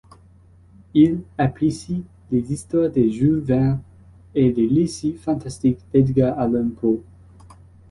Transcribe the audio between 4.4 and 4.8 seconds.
les